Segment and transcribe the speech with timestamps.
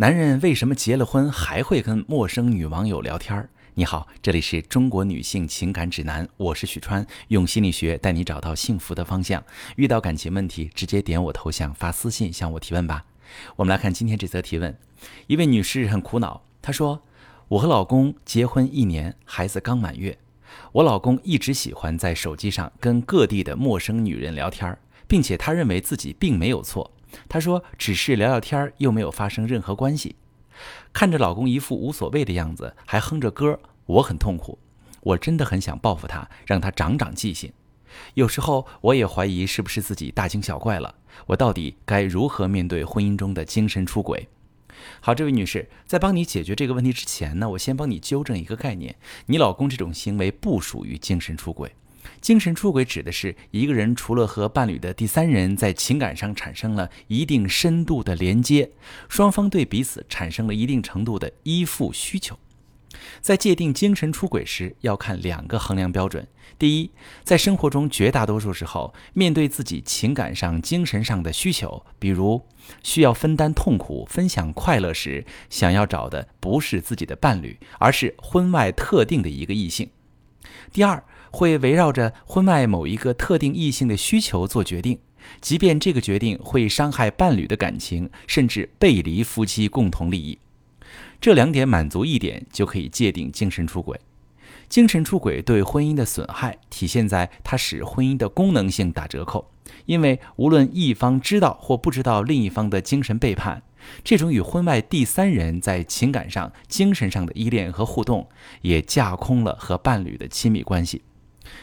[0.00, 3.46] 男人为什么结了婚还会跟陌生女网友聊天？
[3.74, 9.44] 你好，这里是中国女性情感指南，我是许川，用心理学带你找到幸福的方向。
[9.76, 13.04] 遇到感情问题，直接点我头像发私信向我提问吧。
[13.56, 14.74] 我们来看今天这则提问，
[15.26, 17.02] 一位女士很苦恼，她说
[17.48, 20.16] ：“我和老公结婚一年，孩子刚满月，
[20.72, 24.74] 我老公一直喜欢在手机上跟各地的陌生女人聊天，
[25.06, 26.90] 并且他认为自己并没有错。”
[27.28, 30.16] 她说：“只是聊聊天又没有发生任何关系。
[30.92, 34.58] 看着老公一副无所谓的样子，还哼着歌，我很痛苦。
[35.00, 37.52] 我真的很想报复他，让他长长记性。
[38.14, 40.94] 有时候我也怀疑是不是自己大惊小怪了。
[41.26, 44.28] 我到底该如何面对婚姻中的精神出轨？”
[45.00, 51.74] 好，这位女士，在帮你解决这个问题之前呢，我先帮你纠正一个概念：你老公这种行为不属于精神出轨。
[52.20, 58.70] 精神出轨指的是一个人除了和伴侣的第三人在情感上产生了一定深度的连接，
[59.08, 62.38] 双方对彼此产生了一定程度的依附需求。
[63.20, 66.26] 在界定精神出轨时，要看两个衡量标准：
[66.58, 66.90] 第一，
[67.22, 72.42] 在生活中绝大多数时候，面对自己情感上、精神上的需求，比如
[72.82, 79.86] 需要分担痛苦、分享快乐时，想要找的不是自己的伴侣，而是婚外特定的一个异性；
[80.72, 81.02] 第二。
[81.30, 84.98] 会围绕着婚外某一个特定异性的需求做决定，
[85.40, 90.38] 即便这个决定会伤害伴侣的感情，甚至背离夫妻共同利益。
[91.20, 93.98] 这两点满足一点，就可以界定精神出轨。
[94.68, 99.50] 精神出轨对婚姻的损害，体现在它使婚姻的功能性打折扣。
[99.86, 103.62] 因为无论一方知道或不知道另一方的精神背叛，
[104.02, 108.28] 这种与婚外第三人在情感上、精神上的依恋和互动，
[108.62, 111.02] 也架空了和伴侣的亲密关系。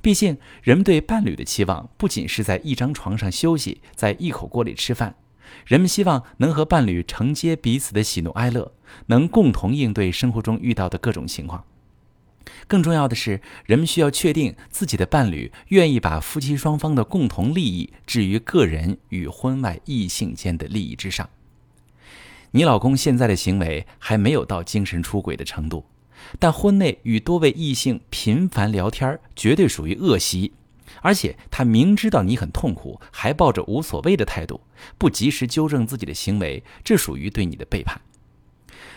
[0.00, 5.14] 毕竟，人们对伴侣的期望不仅是在一张床上休息，在一口锅里吃饭，
[5.66, 8.72] 人们希望能和伴侣承接彼此的喜怒哀乐，
[9.06, 11.64] 能共同应对生活中遇到的各种情况。
[12.66, 21.28] 更重要的是，人们需要确定自己的伴侣愿意把夫妻双方的共同利益置于个人与婚外异性间的利益之上。
[22.50, 25.84] 你老公现在的行为还没有到精神出轨的程度。
[26.38, 30.52] 但婚内与多位异性频繁聊天，绝对属于恶习。
[31.00, 34.60] 而且他明知道你很痛苦，还抱着无所谓的态度，
[34.98, 38.00] 不及时纠正自己的行为，这属于对你的背叛。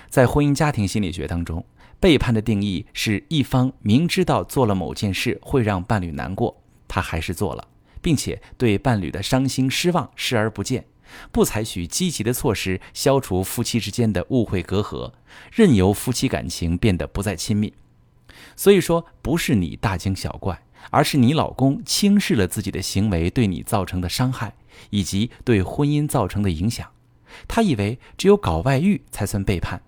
[0.10, 1.66] 在婚姻家庭心理学当中，
[2.00, 7.68] 背叛的定义是一方明知道做了某件事会让伴侣难过，他还是做了，
[8.02, 10.86] 并且对伴侣的伤心失望视而不见。
[11.32, 15.12] 不采取积极的措施消除夫妻之间的误会隔阂，
[15.52, 17.74] 任由夫妻感情变得不再亲密。
[18.56, 24.56] 所以说，不是你大惊小怪，而是你老公轻视了自己的行为对你造成的伤害，
[24.90, 26.90] 以及对婚姻造成的影响。
[27.48, 29.82] 他以为只有搞外遇才算背叛，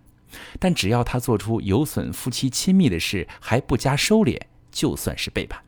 [0.60, 4.40] 但只要他做出有损夫妻亲密的事还不加收敛，
[4.72, 5.62] 就算是背叛。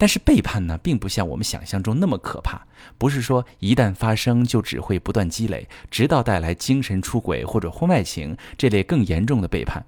[0.00, 2.66] 但是背叛呢，并不像我们想象中那么可怕，
[2.96, 9.84] 不是说一旦发生就只会不断积累，直到带来精神出轨或者婚外情这类更严重的背叛。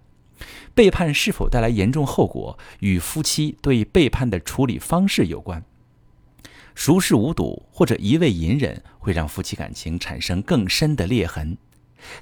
[0.74, 5.64] 背叛是否带来严重后果，与夫妻对背叛的处理方式有关。
[6.74, 11.56] 熟视无睹或者一味隐忍，会让夫妻感情产生更深的裂痕。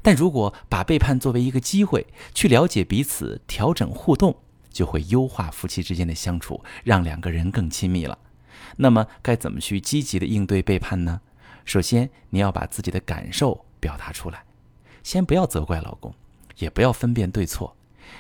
[0.00, 4.36] 但如果把背叛作为一个机会，去了解彼此，调整互动。
[4.70, 8.18] 就会优化夫妻之间的相处，让两个人更亲密了。
[8.76, 11.20] 那么该怎么去积极的应对背叛呢？
[11.64, 14.44] 首先，你要把自己的感受表达出来，
[15.02, 16.14] 先不要责怪老公，
[16.58, 17.76] 也不要分辨对错，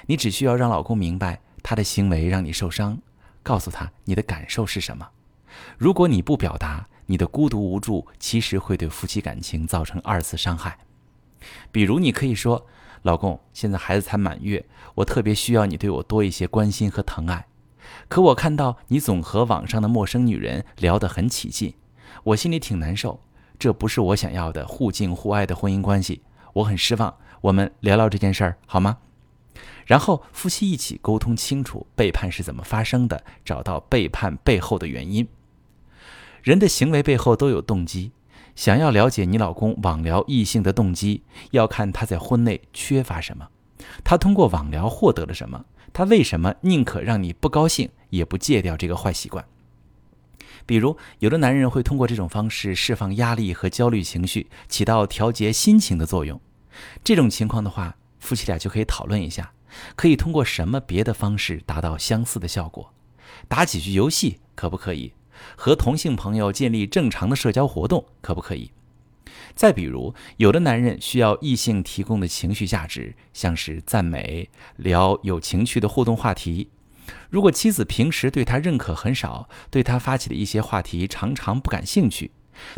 [0.06, 2.98] 你只需要让老公明白他的行为让你受伤，
[3.42, 5.08] 告诉他你的感受是什么。
[5.78, 10.78] 如果你不表达，你的孤独无助其实会对夫妻感情造成二次伤害。
[11.72, 12.66] 比如，你可以说。
[13.02, 17.46] 老公，现在孩子才满月，我特别需要你对我多一些关心和疼爱。
[18.08, 21.74] 可我看到你总和网上的陌生女人聊得很起劲，
[22.24, 23.20] 我心里挺难受。
[23.58, 26.22] 这不是我想要的互敬互爱的婚姻关系，
[26.54, 27.14] 我很失望。
[27.40, 28.98] 我们聊聊这件事儿好吗？
[29.86, 35.26] 然后夫妻一起沟通清楚背叛是怎么发生的，找到背叛背后的原因。
[36.42, 38.12] 人的行为背后都有动机。
[38.54, 43.48] 想要了解你老公网聊异性的动机，要看他在婚内缺乏什么，
[44.04, 49.44] 他通过网聊获得了什么，他为什么宁可让你不高兴也不戒掉这个坏习惯？
[50.66, 56.40] 比如，有的男人会通过这种方式释放压力和焦虑情绪，起到调节心情的作用。
[57.02, 59.52] 这种情况的话，夫妻俩就可以讨论一下，
[59.96, 62.92] 可以通过什么别的方式达到相似的效果？
[63.48, 65.12] 打几局游戏可不可以？
[65.56, 68.70] 和同性朋友建立正常的社交活动可不可以？
[69.54, 76.68] 再比如，有的男人需要异性提供的情绪价值，像是赞美、聊有情趣的互动话题。
[77.28, 82.30] 如果妻子平时对他认可很少，对他发起的一些话题常常不感兴趣，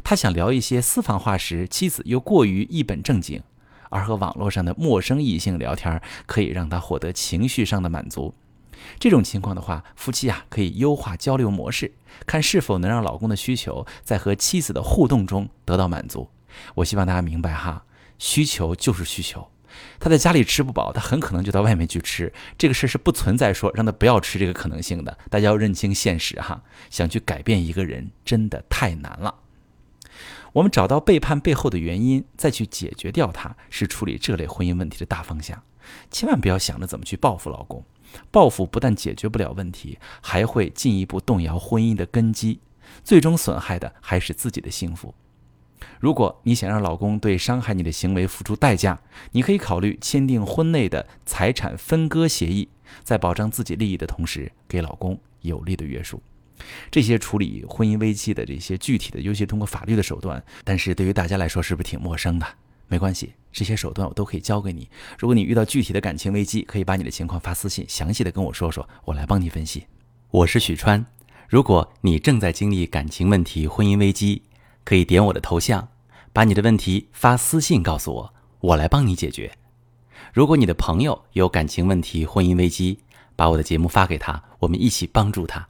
[0.03, 3.43] 他想聊一些私房话时，妻子又过于一本正经，
[3.91, 8.35] 而和网络上的陌生异性聊天可以让他获得情绪上的满足。
[8.99, 11.93] 这种情况的话，夫妻啊可以优化交流模式，
[12.27, 16.29] 看是否能让老公的需求在和妻子的互动中得到满足。
[16.77, 17.85] 我希望大家明白哈，
[18.19, 19.49] 需求就是需求。
[19.99, 22.31] 他在家里吃不饱，他很可能就到外面去吃。
[22.59, 25.17] 这个事儿是不存在说让他不要吃这个可能性的。
[25.31, 29.35] 大家要认清现实哈，想去改变一个人真的太难了。
[30.53, 35.63] 我们找到背叛背后的原因，再去解决掉它，是处理这类婚姻问题的大方向。
[36.11, 37.83] 千万不要想着怎么去报复老公，
[38.31, 42.61] 报复不但解决不了问题，还会进一步动摇婚姻的根基，
[43.03, 45.15] 最终损害的还是自己的幸福。
[45.99, 49.01] 如果你想让老公对伤害你的行为付出代价，
[49.33, 52.69] 你可以考虑签订婚内的财产分割协议，
[53.03, 56.23] 在保障自己利益的同时，给老公有力的约束。
[56.91, 62.47] 这些处理婚姻危机的这些具体的，尤其通过法律的手段，但是对于大家来说是不是挺陌生的？
[62.93, 64.87] 没关系，这些手段我都可以教给你。
[65.19, 69.87] 如果你遇到具体的感情危机，可以把你的情况发私信，详细的跟我说说，我来帮你分析。
[70.31, 71.07] 我是许川，
[71.49, 74.43] 如果你正在经历感情问题、婚姻危机，
[74.85, 75.89] 可以点我的头像，
[76.35, 79.51] 把你的问题发私信告诉我，我来帮你解决。
[80.35, 82.99] 如果你的朋友有感情问题、婚姻危机，
[83.35, 85.67] 把我的节目发给他，我们一起帮助他。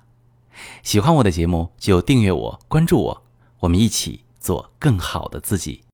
[0.83, 3.23] 喜欢我的节目就订阅我、关注我，
[3.61, 5.85] 我们一起做更好的自己。